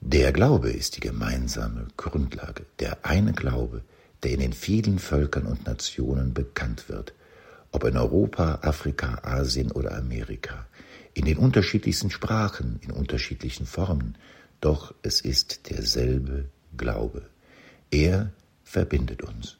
Der 0.00 0.32
Glaube 0.32 0.70
ist 0.70 0.96
die 0.96 1.00
gemeinsame 1.00 1.88
Grundlage, 1.96 2.64
der 2.78 3.04
eine 3.04 3.32
Glaube, 3.32 3.82
der 4.22 4.32
in 4.32 4.40
den 4.40 4.52
vielen 4.52 4.98
Völkern 4.98 5.46
und 5.46 5.66
Nationen 5.66 6.32
bekannt 6.32 6.88
wird– 6.88 7.12
ob 7.76 7.84
in 7.84 7.98
Europa, 7.98 8.60
Afrika, 8.62 9.18
Asien 9.22 9.70
oder 9.70 9.98
Amerika, 9.98 10.66
in 11.12 11.26
den 11.26 11.36
unterschiedlichsten 11.36 12.10
Sprachen, 12.10 12.80
in 12.82 12.90
unterschiedlichen 12.90 13.66
Formen, 13.66 14.16
doch 14.62 14.94
es 15.02 15.20
ist 15.20 15.68
derselbe 15.68 16.46
Glaube. 16.78 17.28
Er 17.90 18.32
verbindet 18.64 19.22
uns. 19.22 19.58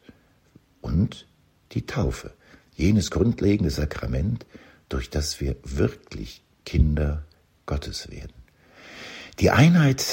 Und 0.81 1.27
die 1.73 1.85
Taufe, 1.85 2.33
jenes 2.77 3.11
grundlegende 3.11 3.71
Sakrament, 3.71 4.47
durch 4.89 5.11
das 5.11 5.41
wir 5.41 5.57
wirklich 5.65 6.43
Kinder 6.65 7.25
Gottes 7.65 8.11
werden. 8.11 8.33
Die 9.41 9.51
Einheit 9.51 10.07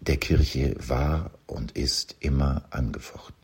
der 0.00 0.16
Kirche 0.16 0.76
war 0.78 1.30
und 1.46 1.72
ist 1.72 2.16
immer 2.20 2.64
angefochten. 2.70 3.34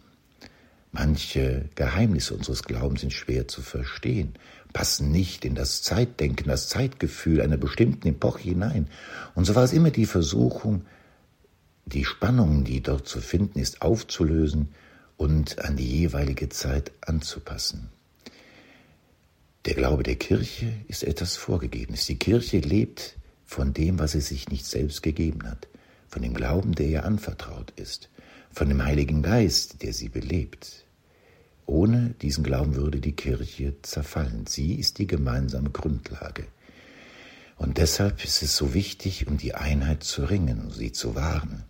Manche 0.92 1.68
Geheimnisse 1.74 2.34
unseres 2.34 2.64
Glaubens 2.64 3.02
sind 3.02 3.12
schwer 3.12 3.46
zu 3.46 3.62
verstehen, 3.62 4.34
passen 4.72 5.10
nicht 5.10 5.44
in 5.44 5.54
das 5.54 5.82
Zeitdenken, 5.82 6.48
das 6.48 6.68
Zeitgefühl 6.68 7.40
einer 7.40 7.56
bestimmten 7.56 8.08
Epoche 8.08 8.42
hinein. 8.42 8.88
Und 9.34 9.44
so 9.44 9.54
war 9.54 9.64
es 9.64 9.72
immer 9.72 9.90
die 9.90 10.06
Versuchung, 10.06 10.84
die 11.86 12.04
Spannung, 12.04 12.64
die 12.64 12.82
dort 12.82 13.08
zu 13.08 13.20
finden 13.20 13.58
ist, 13.58 13.82
aufzulösen 13.82 14.74
und 15.16 15.64
an 15.64 15.76
die 15.76 15.88
jeweilige 15.88 16.48
Zeit 16.48 16.92
anzupassen. 17.02 17.90
Der 19.66 19.74
Glaube 19.74 20.02
der 20.02 20.16
Kirche 20.16 20.72
ist 20.88 21.04
etwas 21.04 21.36
Vorgegebenes. 21.36 22.06
Die 22.06 22.18
Kirche 22.18 22.58
lebt 22.58 23.16
von 23.44 23.74
dem, 23.74 23.98
was 23.98 24.12
sie 24.12 24.20
sich 24.20 24.48
nicht 24.48 24.64
selbst 24.64 25.02
gegeben 25.02 25.42
hat, 25.44 25.68
von 26.08 26.22
dem 26.22 26.34
Glauben, 26.34 26.74
der 26.74 26.86
ihr 26.86 27.04
anvertraut 27.04 27.72
ist 27.76 28.08
von 28.52 28.68
dem 28.68 28.84
Heiligen 28.84 29.22
Geist, 29.22 29.82
der 29.82 29.92
sie 29.92 30.08
belebt. 30.08 30.84
Ohne 31.66 32.14
diesen 32.20 32.42
Glauben 32.42 32.74
würde 32.74 33.00
die 33.00 33.12
Kirche 33.12 33.74
zerfallen. 33.82 34.46
Sie 34.46 34.74
ist 34.74 34.98
die 34.98 35.06
gemeinsame 35.06 35.70
Grundlage. 35.70 36.46
Und 37.56 37.78
deshalb 37.78 38.24
ist 38.24 38.42
es 38.42 38.56
so 38.56 38.74
wichtig, 38.74 39.28
um 39.28 39.36
die 39.36 39.54
Einheit 39.54 40.02
zu 40.02 40.24
ringen, 40.24 40.60
um 40.62 40.70
sie 40.70 40.92
zu 40.92 41.14
wahren, 41.14 41.64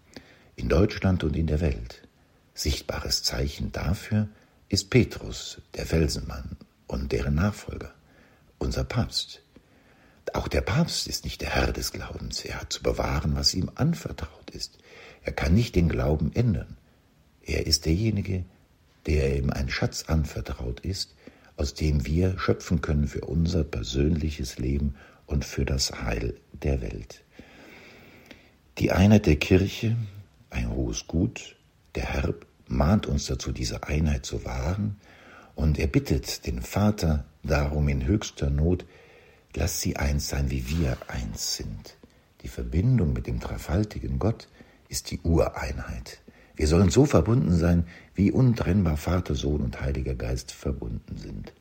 in 0.57 0.69
Deutschland 0.69 1.25
und 1.25 1.37
in 1.37 1.47
der 1.47 1.61
Welt. 1.61 2.03
Sichtbares 2.55 3.23
Zeichen 3.23 3.73
dafür 3.73 4.29
ist 4.69 4.91
Petrus, 4.91 5.61
der 5.75 5.87
Felsenmann 5.87 6.57
und 6.91 7.13
deren 7.13 7.37
Nachfolger, 7.37 7.95
unser 8.59 8.85
Papst. 8.85 9.43
Auch 10.35 10.49
der 10.49 10.61
Papst 10.61 11.07
ist 11.07 11.25
nicht 11.25 11.41
der 11.41 11.51
Herr 11.51 11.73
des 11.73 11.93
Glaubens, 11.93 12.45
er 12.45 12.61
hat 12.61 12.73
zu 12.73 12.83
bewahren, 12.83 13.37
was 13.37 13.55
ihm 13.55 13.71
anvertraut 13.77 14.51
ist. 14.51 14.79
Er 15.23 15.33
kann 15.33 15.55
nicht 15.55 15.77
den 15.77 15.89
Glauben 15.89 16.33
ändern. 16.35 16.77
Er 17.43 17.67
ist 17.67 17.87
derjenige, 17.87 18.45
der 19.07 19.37
ihm 19.37 19.51
ein 19.51 19.69
Schatz 19.69 20.05
anvertraut 20.09 20.81
ist, 20.81 21.15
aus 21.57 21.75
dem 21.75 22.07
wir 22.07 22.39
schöpfen 22.39 22.81
können 22.81 23.07
für 23.07 23.23
unser 23.23 23.65
persönliches 23.65 24.59
Leben 24.59 24.95
und 25.27 25.45
für 25.45 25.65
das 25.65 25.93
Heil 26.03 26.35
der 26.53 26.81
Welt. 26.81 27.23
Die 28.79 28.91
Einheit 28.91 29.27
der 29.27 29.37
Kirche, 29.37 29.97
ein 30.51 30.71
hohes 30.71 31.07
Gut, 31.07 31.57
der 31.95 32.05
Herr 32.05 32.35
mahnt 32.67 33.07
uns 33.07 33.27
dazu, 33.27 33.53
diese 33.53 33.85
Einheit 33.85 34.27
zu 34.27 34.45
wahren, 34.45 34.97
und 35.55 35.79
er 35.79 35.87
bittet 35.87 36.47
den 36.47 36.63
Vater 36.63 37.25
darum 37.43 37.89
in 37.89 38.07
höchster 38.07 38.51
Not, 38.51 38.85
lass 39.55 39.81
sie 39.81 39.97
eins 39.97 40.29
sein, 40.29 40.51
wie 40.51 40.69
wir 40.69 40.97
eins 41.09 41.57
sind. 41.57 41.97
Die 42.43 42.49
Verbindung 42.49 43.13
mit 43.13 43.27
dem 43.27 43.41
dreifaltigen 43.41 44.19
Gott 44.19 44.49
ist 44.89 45.11
die 45.11 45.21
Ureinheit. 45.21 46.21
Wir 46.57 46.67
sollen 46.67 46.91
so 46.91 47.07
verbunden 47.07 47.57
sein, 47.57 47.87
wie 48.15 48.31
untrennbar 48.31 48.97
Vater, 48.97 49.35
Sohn 49.35 49.61
und 49.61 49.81
Heiliger 49.81 50.15
Geist 50.15 50.53
verbunden 50.53 51.17
sind. 51.17 51.53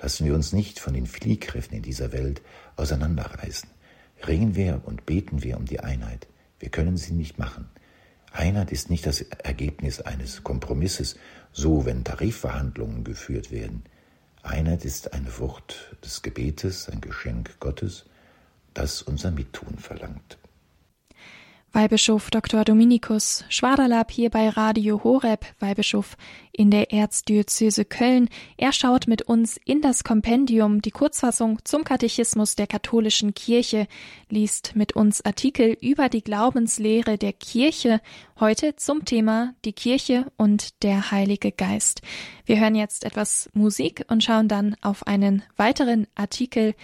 Lassen 0.00 0.24
wir 0.24 0.34
uns 0.34 0.52
nicht 0.52 0.78
von 0.78 0.94
den 0.94 1.06
Fliehkräften 1.06 1.76
in 1.76 1.82
dieser 1.82 2.12
Welt 2.12 2.40
auseinanderreißen. 2.76 3.68
Ringen 4.26 4.54
wir 4.54 4.82
und 4.84 5.04
beten 5.04 5.42
wir 5.42 5.56
um 5.56 5.66
die 5.66 5.80
Einheit. 5.80 6.26
Wir 6.58 6.70
können 6.70 6.96
sie 6.96 7.12
nicht 7.12 7.38
machen. 7.38 7.68
Einheit 8.32 8.72
ist 8.72 8.90
nicht 8.90 9.06
das 9.06 9.20
Ergebnis 9.22 10.00
eines 10.00 10.44
Kompromisses, 10.44 11.16
so 11.52 11.84
wenn 11.84 12.04
Tarifverhandlungen 12.04 13.04
geführt 13.04 13.50
werden. 13.50 13.84
Einheit 14.42 14.84
ist 14.84 15.12
eine 15.12 15.30
Frucht 15.30 15.96
des 16.04 16.22
Gebetes, 16.22 16.88
ein 16.88 17.00
Geschenk 17.00 17.58
Gottes, 17.60 18.06
das 18.72 19.02
unser 19.02 19.30
Mittun 19.30 19.78
verlangt. 19.78 20.38
Weihbischof 21.72 22.30
Dr. 22.30 22.64
Dominikus 22.64 23.44
Schwaderlapp 23.48 24.10
hier 24.10 24.28
bei 24.28 24.48
Radio 24.48 25.04
Horeb, 25.04 25.46
Weihbischof 25.60 26.16
in 26.50 26.72
der 26.72 26.92
Erzdiözese 26.92 27.84
Köln. 27.84 28.28
Er 28.56 28.72
schaut 28.72 29.06
mit 29.06 29.22
uns 29.22 29.56
in 29.64 29.80
das 29.80 30.02
Kompendium, 30.02 30.82
die 30.82 30.90
Kurzfassung 30.90 31.60
zum 31.64 31.84
Katechismus 31.84 32.56
der 32.56 32.66
katholischen 32.66 33.34
Kirche, 33.34 33.86
liest 34.28 34.74
mit 34.74 34.96
uns 34.96 35.24
Artikel 35.24 35.76
über 35.80 36.08
die 36.08 36.24
Glaubenslehre 36.24 37.18
der 37.18 37.32
Kirche, 37.32 38.00
heute 38.40 38.74
zum 38.74 39.04
Thema 39.04 39.54
die 39.64 39.72
Kirche 39.72 40.26
und 40.36 40.82
der 40.82 41.12
Heilige 41.12 41.52
Geist. 41.52 42.02
Wir 42.46 42.58
hören 42.58 42.74
jetzt 42.74 43.04
etwas 43.04 43.48
Musik 43.52 44.04
und 44.08 44.24
schauen 44.24 44.48
dann 44.48 44.74
auf 44.82 45.06
einen 45.06 45.44
weiteren 45.56 46.08
Artikel, 46.16 46.74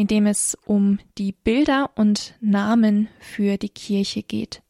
in 0.00 0.06
dem 0.06 0.26
es 0.26 0.56
um 0.64 0.98
die 1.18 1.32
Bilder 1.32 1.90
und 1.94 2.34
Namen 2.40 3.10
für 3.18 3.58
die 3.58 3.68
Kirche 3.68 4.22
geht. 4.22 4.62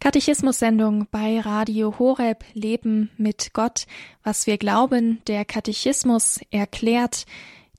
Katechismus-Sendung 0.00 1.06
bei 1.10 1.38
Radio 1.40 1.98
Horeb 1.98 2.46
Leben 2.54 3.10
mit 3.18 3.52
Gott. 3.52 3.86
Was 4.22 4.46
wir 4.46 4.56
glauben, 4.56 5.20
der 5.26 5.44
Katechismus 5.44 6.40
erklärt. 6.50 7.26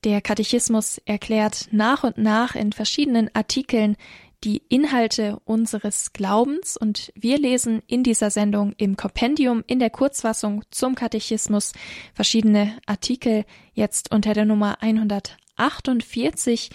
Der 0.06 0.22
Katechismus 0.22 1.00
erklärt 1.06 1.68
nach 1.72 2.04
und 2.04 2.20
nach 2.20 2.54
in 2.54 2.74
verschiedenen 2.74 3.32
Artikeln 3.34 3.98
die 4.44 4.62
Inhalte 4.70 5.40
unseres 5.46 6.14
Glaubens 6.14 6.78
und 6.78 7.12
wir 7.16 7.40
lesen 7.40 7.82
in 7.88 8.04
dieser 8.04 8.30
Sendung 8.30 8.74
im 8.78 8.98
Kompendium 8.98 9.64
in 9.66 9.80
der 9.80 9.90
Kurzfassung 9.90 10.64
zum 10.70 10.94
Katechismus 10.94 11.74
verschiedene 12.14 12.78
Artikel 12.86 13.46
jetzt 13.74 14.14
unter 14.14 14.36
der 14.36 14.46
Nummer 14.46 14.80
148, 14.84 16.70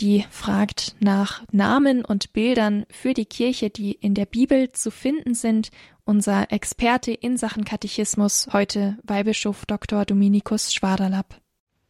die 0.00 0.24
fragt 0.28 0.96
nach 0.98 1.44
Namen 1.52 2.04
und 2.04 2.32
Bildern 2.32 2.84
für 2.90 3.14
die 3.14 3.26
Kirche, 3.26 3.70
die 3.70 3.92
in 3.92 4.14
der 4.14 4.26
Bibel 4.26 4.72
zu 4.72 4.90
finden 4.90 5.34
sind. 5.34 5.70
Unser 6.04 6.50
Experte 6.50 7.12
in 7.12 7.36
Sachen 7.36 7.64
Katechismus 7.64 8.48
heute 8.52 8.98
Weihbischof 9.04 9.66
Dr. 9.66 10.04
Dominikus 10.04 10.74
Schwaderlapp. 10.74 11.40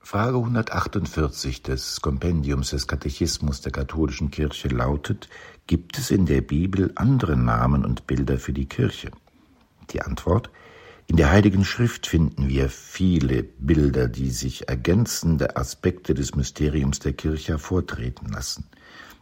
Frage 0.03 0.39
148 0.39 1.63
des 1.63 2.01
Kompendiums 2.01 2.71
des 2.71 2.89
Katechismus 2.89 3.61
der 3.61 3.71
katholischen 3.71 4.31
Kirche 4.31 4.69
lautet, 4.69 5.29
gibt 5.67 5.99
es 5.99 6.11
in 6.11 6.27
der 6.27 6.41
Bibel 6.41 6.91
andere 6.97 7.37
Namen 7.37 7.85
und 7.85 8.07
Bilder 8.07 8.39
für 8.39 8.53
die 8.53 8.67
Kirche? 8.67 9.11
Die 9.91 10.03
Antwort, 10.03 10.51
In 11.07 11.17
der 11.17 11.31
Heiligen 11.31 11.65
Schrift 11.65 12.07
finden 12.07 12.49
wir 12.49 12.69
viele 12.69 13.43
Bilder, 13.43 14.07
die 14.07 14.31
sich 14.31 14.69
ergänzende 14.69 15.57
Aspekte 15.57 16.15
des 16.15 16.37
Mysteriums 16.37 17.01
der 17.01 17.13
Kirche 17.13 17.53
hervortreten 17.53 18.29
lassen. 18.29 18.67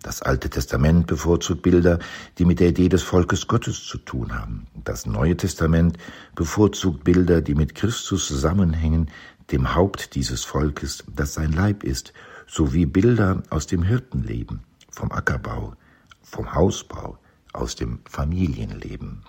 Das 0.02 0.23
Alte 0.23 0.50
Testament 0.50 1.06
bevorzugt 1.06 1.62
Bilder, 1.62 1.99
die 2.38 2.44
mit 2.44 2.61
der 2.61 2.68
Idee 2.68 2.88
des 2.88 3.02
Volkes 3.02 3.47
Gottes 3.47 3.85
zu 3.85 3.97
tun 3.97 4.35
haben. 4.35 4.66
Das 4.85 5.06
Neue 5.06 5.37
Testament 5.37 5.99
bevorzugt 6.35 7.04
Bilder, 7.04 7.40
die 7.40 7.54
mit 7.54 7.75
Christus 7.75 8.26
zusammenhängen, 8.26 9.11
dem 9.50 9.75
Haupt 9.75 10.14
dieses 10.14 10.45
Volkes, 10.45 11.05
das 11.07 11.35
sein 11.35 11.52
Leib 11.52 11.83
ist, 11.83 12.12
sowie 12.47 12.87
Bilder 12.87 13.43
aus 13.50 13.67
dem 13.67 13.83
Hirtenleben, 13.83 14.61
vom 14.90 15.12
Ackerbau, 15.12 15.75
vom 16.23 16.55
Hausbau, 16.55 17.19
aus 17.52 17.76
dem 17.76 18.00
Familienleben. 18.09 19.25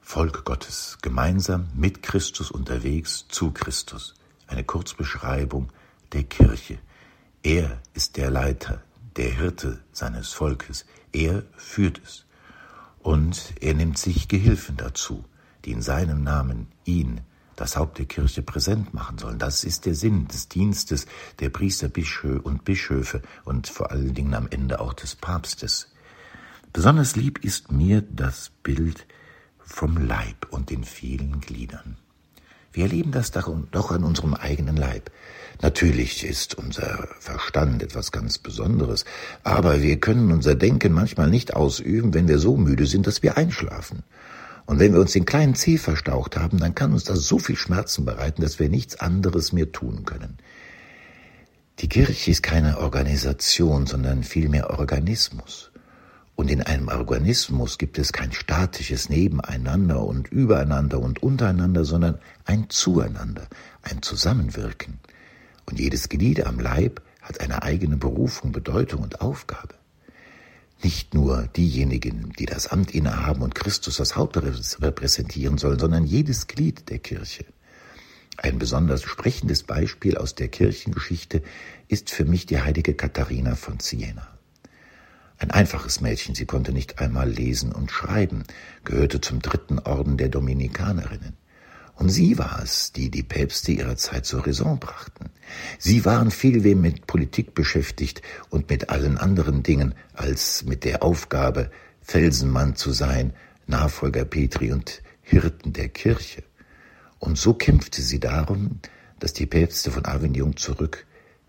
Volk 0.00 0.44
Gottes, 0.44 0.98
gemeinsam 1.02 1.68
mit 1.74 2.02
Christus 2.02 2.50
unterwegs 2.50 3.26
zu 3.28 3.52
Christus. 3.52 4.14
Eine 4.48 4.64
Kurzbeschreibung 4.64 5.70
der 6.12 6.24
Kirche. 6.24 6.78
Er 7.42 7.80
ist 7.94 8.16
der 8.16 8.30
Leiter, 8.30 8.82
der 9.16 9.30
Hirte 9.30 9.80
seines 9.92 10.32
Volkes. 10.32 10.84
Er 11.12 11.44
führt 11.56 12.00
es. 12.04 12.26
Und 12.98 13.54
er 13.60 13.74
nimmt 13.74 13.98
sich 13.98 14.28
Gehilfen 14.28 14.76
dazu, 14.76 15.24
die 15.64 15.72
in 15.72 15.80
seinem 15.80 16.22
Namen 16.22 16.66
ihn, 16.84 17.20
das 17.60 17.76
Haupt 17.76 17.98
der 17.98 18.06
Kirche, 18.06 18.42
präsent 18.42 18.94
machen 18.94 19.18
sollen. 19.18 19.38
Das 19.38 19.64
ist 19.64 19.84
der 19.84 19.94
Sinn 19.94 20.26
des 20.28 20.48
Dienstes 20.48 21.06
der 21.40 21.50
Priester 21.50 21.90
und 22.42 22.64
Bischöfe 22.64 23.20
und 23.44 23.68
vor 23.68 23.90
allen 23.90 24.14
Dingen 24.14 24.34
am 24.34 24.48
Ende 24.50 24.80
auch 24.80 24.94
des 24.94 25.14
Papstes. 25.14 25.88
Besonders 26.72 27.16
lieb 27.16 27.44
ist 27.44 27.70
mir 27.70 28.02
das 28.02 28.50
Bild 28.62 29.06
vom 29.58 29.98
Leib 29.98 30.46
und 30.50 30.70
den 30.70 30.84
vielen 30.84 31.40
Gliedern. 31.40 31.96
Wir 32.72 32.84
erleben 32.84 33.12
das 33.12 33.30
doch 33.32 33.90
an 33.90 34.04
unserem 34.04 34.34
eigenen 34.34 34.76
Leib. 34.76 35.10
Natürlich 35.60 36.24
ist 36.24 36.54
unser 36.54 37.08
Verstand 37.18 37.82
etwas 37.82 38.12
ganz 38.12 38.38
Besonderes, 38.38 39.04
aber 39.42 39.82
wir 39.82 40.00
können 40.00 40.32
unser 40.32 40.54
Denken 40.54 40.92
manchmal 40.92 41.28
nicht 41.28 41.54
ausüben, 41.54 42.14
wenn 42.14 42.28
wir 42.28 42.38
so 42.38 42.56
müde 42.56 42.86
sind, 42.86 43.06
dass 43.06 43.22
wir 43.22 43.36
einschlafen. 43.36 44.04
Und 44.70 44.78
wenn 44.78 44.92
wir 44.92 45.00
uns 45.00 45.14
den 45.14 45.24
kleinen 45.24 45.56
Zeh 45.56 45.78
verstaucht 45.78 46.36
haben, 46.36 46.58
dann 46.58 46.76
kann 46.76 46.92
uns 46.92 47.02
das 47.02 47.26
so 47.26 47.40
viel 47.40 47.56
Schmerzen 47.56 48.04
bereiten, 48.04 48.40
dass 48.40 48.60
wir 48.60 48.68
nichts 48.68 49.00
anderes 49.00 49.52
mehr 49.52 49.72
tun 49.72 50.04
können. 50.04 50.38
Die 51.80 51.88
Kirche 51.88 52.30
ist 52.30 52.44
keine 52.44 52.78
Organisation, 52.78 53.86
sondern 53.86 54.22
vielmehr 54.22 54.70
Organismus. 54.70 55.72
Und 56.36 56.52
in 56.52 56.62
einem 56.62 56.86
Organismus 56.86 57.78
gibt 57.78 57.98
es 57.98 58.12
kein 58.12 58.30
statisches 58.30 59.08
Nebeneinander 59.08 60.04
und 60.04 60.28
Übereinander 60.28 61.00
und 61.00 61.20
untereinander, 61.20 61.84
sondern 61.84 62.20
ein 62.44 62.70
Zueinander, 62.70 63.48
ein 63.82 64.02
Zusammenwirken. 64.02 65.00
Und 65.68 65.80
jedes 65.80 66.08
Glied 66.08 66.46
am 66.46 66.60
Leib 66.60 67.02
hat 67.22 67.40
eine 67.40 67.64
eigene 67.64 67.96
Berufung, 67.96 68.52
Bedeutung 68.52 69.02
und 69.02 69.20
Aufgabe. 69.20 69.79
Nicht 70.82 71.12
nur 71.12 71.46
diejenigen, 71.48 72.32
die 72.38 72.46
das 72.46 72.68
Amt 72.68 72.94
innehaben 72.94 73.42
und 73.42 73.54
Christus 73.54 73.98
das 73.98 74.16
Haupt 74.16 74.38
repräsentieren 74.38 75.58
sollen, 75.58 75.78
sondern 75.78 76.04
jedes 76.04 76.46
Glied 76.46 76.88
der 76.88 76.98
Kirche. 76.98 77.44
Ein 78.38 78.58
besonders 78.58 79.02
sprechendes 79.02 79.62
Beispiel 79.62 80.16
aus 80.16 80.34
der 80.34 80.48
Kirchengeschichte 80.48 81.42
ist 81.88 82.08
für 82.08 82.24
mich 82.24 82.46
die 82.46 82.62
heilige 82.62 82.94
Katharina 82.94 83.56
von 83.56 83.78
Siena. 83.80 84.26
Ein 85.36 85.50
einfaches 85.50 86.00
Mädchen, 86.00 86.34
sie 86.34 86.46
konnte 86.46 86.72
nicht 86.72 86.98
einmal 86.98 87.28
lesen 87.28 87.72
und 87.72 87.90
schreiben, 87.90 88.44
gehörte 88.84 89.20
zum 89.20 89.40
dritten 89.40 89.78
Orden 89.78 90.16
der 90.16 90.30
Dominikanerinnen. 90.30 91.36
Und 92.00 92.08
sie 92.08 92.38
war 92.38 92.62
es, 92.62 92.92
die 92.92 93.10
die 93.10 93.22
Päpste 93.22 93.72
ihrer 93.72 93.94
Zeit 93.94 94.24
zur 94.24 94.46
Raison 94.46 94.80
brachten. 94.80 95.26
Sie 95.78 96.06
waren 96.06 96.30
vielmehr 96.30 96.74
mit 96.74 97.06
Politik 97.06 97.54
beschäftigt 97.54 98.22
und 98.48 98.70
mit 98.70 98.88
allen 98.88 99.18
anderen 99.18 99.62
Dingen 99.62 99.94
als 100.14 100.64
mit 100.64 100.84
der 100.84 101.02
Aufgabe, 101.02 101.70
Felsenmann 102.00 102.74
zu 102.74 102.92
sein, 102.92 103.34
Nachfolger 103.66 104.24
Petri 104.24 104.72
und 104.72 105.02
Hirten 105.20 105.74
der 105.74 105.90
Kirche. 105.90 106.42
Und 107.18 107.36
so 107.36 107.52
kämpfte 107.52 108.00
sie 108.00 108.18
darum, 108.18 108.80
dass 109.18 109.34
die 109.34 109.44
Päpste 109.44 109.90
von 109.90 110.06
Avignon 110.06 110.56
zurück 110.56 111.04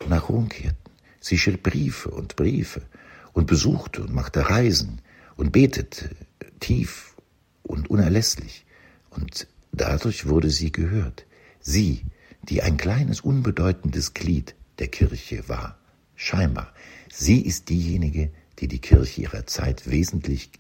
nach 0.10 0.28
Rom 0.28 0.50
kehrten. 0.50 0.92
Sie 1.22 1.38
schrieb 1.38 1.64
Briefe 1.64 2.10
und 2.10 2.36
Briefe 2.36 2.82
und 3.32 3.48
besuchte 3.48 4.02
und 4.02 4.14
machte 4.14 4.50
Reisen 4.50 5.00
und 5.38 5.54
betete 5.54 6.10
tief 6.60 7.16
und 7.64 7.90
unerlässlich. 7.90 8.66
Und 9.12 9.48
dadurch 9.72 10.28
wurde 10.28 10.50
sie 10.50 10.72
gehört. 10.72 11.26
Sie, 11.60 12.06
die 12.44 12.62
ein 12.62 12.78
kleines, 12.78 13.22
unbedeutendes 13.22 14.14
Glied 14.14 14.56
der 14.80 14.88
Kirche 14.88 15.48
war. 15.48 15.78
Scheinbar. 16.16 16.74
Sie 17.12 17.42
ist 17.42 17.70
diejenige, 17.70 18.32
die 18.60 18.68
die 18.68 18.80
Kirche 18.80 19.22
ihrer 19.22 19.46
Zeit 19.46 19.90
wesentlich 19.90 20.52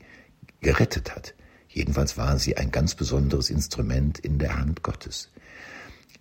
gerettet 0.62 1.16
hat. 1.16 1.34
Jedenfalls 1.68 2.18
war 2.18 2.38
sie 2.38 2.58
ein 2.58 2.72
ganz 2.72 2.96
besonderes 2.96 3.50
Instrument 3.50 4.20
in 4.20 4.40
der 4.40 4.58
Hand 4.58 4.84
Gottes. 4.84 5.30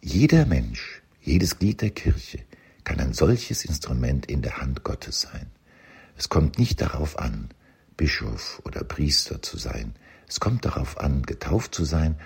Jeder 0.01 0.47
Mensch, 0.47 1.03
jedes 1.21 1.59
Glied 1.59 1.83
der 1.83 1.91
Kirche 1.91 2.39
kann 2.85 3.01
ein 3.01 3.13
solches 3.13 3.65
Instrument 3.65 4.27
in 4.27 4.43
der 4.43 4.59
Hand 4.59 4.85
Gottes 4.85 5.23
sein. 5.23 5.47
Es 6.17 6.29
kommt 6.29 6.59
nicht 6.59 6.81
darauf 6.81 7.19
an, 7.19 7.49
Bischof 7.97 8.63
oder 8.65 8.85
Priester 8.85 9.43
zu 9.43 9.59
sein. 9.59 9.95
Es 10.29 10.41
kommt 10.41 10.65
darauf 10.65 10.99
an, 10.99 11.23
getauft 11.23 11.75
zu 11.75 11.85
sein 11.85 12.17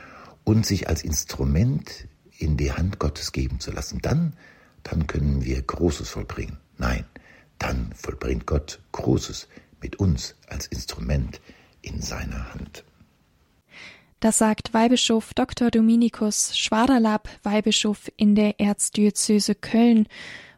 und 0.45 0.65
sich 0.67 0.89
als 0.89 1.03
Instrument 1.03 2.07
in 2.39 2.57
die 2.57 2.73
Hand 2.73 2.99
Gottes 2.99 3.33
geben 3.33 3.61
zu 3.61 3.73
lassen. 3.73 4.01
Dann, 4.03 4.35
dann 4.83 5.07
können 5.07 5.45
wir 5.45 5.61
Großes 5.61 6.11
vollbringen. 6.11 6.59
Nein, 6.77 7.05
dann 7.59 7.93
vollbringt 7.95 8.47
Gott 8.47 8.81
Großes 8.93 9.49
mit 9.81 9.97
uns 9.97 10.37
als 10.49 10.67
Instrument 10.67 11.41
in 11.83 12.01
seiner 12.01 12.55
Hand. 12.55 12.85
Das 14.21 14.39
sagt 14.39 14.73
Weihbischof 14.73 15.35
Dr. 15.35 15.71
Dominikus 15.71 16.57
Schwaderlapp, 16.57 17.29
Weihbischof 17.43 18.11
in 18.17 18.35
der 18.35 18.59
Erzdiözese 18.59 19.55
Köln 19.55 20.07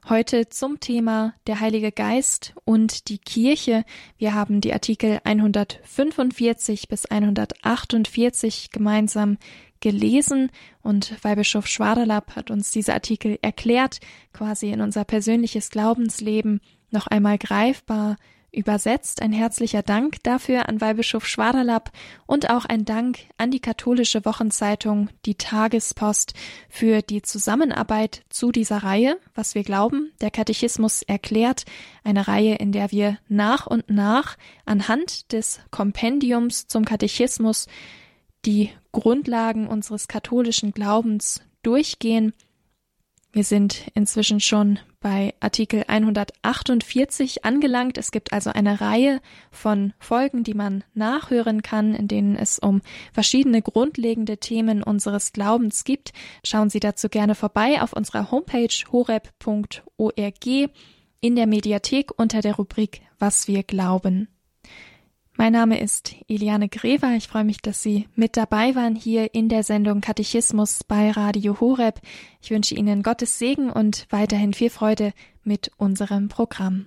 Heute 0.09 0.49
zum 0.49 0.79
Thema 0.79 1.35
der 1.49 1.59
Heilige 1.59 1.91
Geist 1.91 2.55
und 2.65 3.09
die 3.09 3.19
Kirche. 3.19 3.85
Wir 4.19 4.35
haben 4.35 4.61
die 4.61 4.73
Artikel 4.73 5.19
145 5.25 6.87
bis 6.87 7.07
148 7.07 8.71
gemeinsam 8.71 9.37
gelesen 9.81 10.51
und 10.83 11.23
Weihbischof 11.23 11.67
Schwaderlapp 11.67 12.37
hat 12.37 12.51
uns 12.51 12.71
diese 12.71 12.95
Artikel 12.95 13.39
erklärt, 13.43 14.01
quasi 14.33 14.71
in 14.71 14.81
unser 14.81 15.05
persönliches 15.05 15.71
Glaubensleben 15.71 16.61
noch 16.91 17.07
einmal 17.07 17.39
greifbar 17.39 18.17
übersetzt. 18.57 19.23
Ein 19.23 19.33
herzlicher 19.33 19.83
Dank 19.83 20.23
dafür 20.23 20.69
an 20.69 20.81
Weihbischof 20.81 21.27
Schwaderlapp 21.27 21.93
und 22.27 22.51
auch 22.51 22.65
ein 22.65 22.85
Dank 22.85 23.19
an 23.37 23.51
die 23.51 23.61
katholische 23.61 24.25
Wochenzeitung 24.25 25.11
Die 25.27 25.35
Tagespost 25.35 26.33
für 26.69 27.03
die 27.03 27.23
Zusammenarbeit 27.23 28.23
zu 28.31 28.53
dieser 28.53 28.79
Reihe, 28.79 29.19
was 29.35 29.55
wir 29.55 29.63
glauben, 29.63 30.13
der 30.21 30.31
Katechismus 30.31 31.03
erklärt, 31.03 31.65
eine 32.03 32.27
Reihe, 32.27 32.55
in 32.55 32.73
der 32.73 32.91
wir 32.91 33.19
nach 33.29 33.67
und 33.67 33.91
nach 33.91 34.37
anhand 34.65 35.33
des 35.33 35.61
Kompendiums 35.71 36.67
zum 36.67 36.85
Katechismus 36.85 37.67
die 38.47 38.71
Grundlagen 38.93 39.67
unseres 39.67 40.09
katholischen 40.09 40.73
Glaubens 40.73 41.43
durchgehen 41.63 42.33
wir 43.37 43.45
sind 43.45 43.91
inzwischen 43.93 44.41
schon 44.41 44.79
bei 44.99 45.35
Artikel 45.41 45.85
148 45.87 47.45
angelangt. 47.45 47.99
Es 47.99 48.11
gibt 48.11 48.33
also 48.33 48.49
eine 48.49 48.81
Reihe 48.81 49.21
von 49.51 49.93
Folgen, 49.99 50.43
die 50.43 50.55
man 50.55 50.85
nachhören 50.95 51.61
kann, 51.61 51.95
in 51.95 52.09
denen 52.09 52.35
es 52.35 52.59
um 52.59 52.81
verschiedene 53.13 53.61
grundlegende 53.61 54.39
Themen 54.39 54.83
unseres 54.83 55.35
Glaubens 55.35 55.85
gibt. 55.85 56.15
Schauen 56.45 56.71
Sie 56.71 56.81
dazu 56.81 57.11
gerne 57.11 57.35
vorbei 57.35 57.83
auf 57.83 57.93
unserer 57.93 58.31
Homepage 58.31 58.73
horeb.org 58.91 60.47
in 61.21 61.37
der 61.37 61.47
Mediathek 61.47 62.19
unter 62.19 62.41
der 62.41 62.55
Rubrik 62.57 63.03
Was 63.19 63.49
wir 63.49 63.65
glauben. 63.65 64.29
Mein 65.39 65.53
Name 65.53 65.79
ist 65.79 66.15
Eliane 66.29 66.71
Grever. 66.71 67.15
Ich 67.15 67.29
freue 67.29 67.45
mich, 67.45 67.59
dass 67.59 67.83
Sie 67.83 68.09
mit 68.15 68.39
dabei 68.39 68.75
waren 68.75 68.97
hier 68.97 69.35
in 69.35 69.51
der 69.51 69.65
Sendung 69.65 70.01
Katechismus 70.01 70.83
bei 70.83 71.11
Radio 71.11 71.61
Horeb. 71.61 72.01
Ich 72.41 72.51
wünsche 72.51 72.75
Ihnen 72.75 73.03
Gottes 73.03 73.39
Segen 73.39 73.69
und 73.69 74.07
weiterhin 74.09 74.55
viel 74.55 74.71
Freude 74.71 75.13
mit 75.45 75.71
unserem 75.77 76.29
Programm. 76.29 76.87